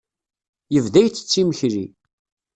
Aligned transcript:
Yebda 0.73 1.01
ittett 1.03 1.39
imekli. 1.41 1.85